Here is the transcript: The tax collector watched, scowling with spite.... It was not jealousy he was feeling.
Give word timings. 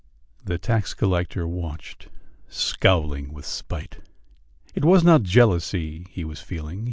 The 0.43 0.57
tax 0.57 0.95
collector 0.95 1.47
watched, 1.47 2.07
scowling 2.47 3.31
with 3.35 3.45
spite.... 3.45 3.99
It 4.73 4.83
was 4.83 5.03
not 5.03 5.21
jealousy 5.21 6.07
he 6.09 6.23
was 6.25 6.41
feeling. 6.41 6.79